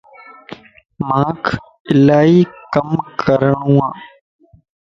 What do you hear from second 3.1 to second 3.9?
ڪرڻو وَ